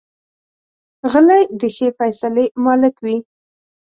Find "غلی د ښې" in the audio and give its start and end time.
1.11-1.87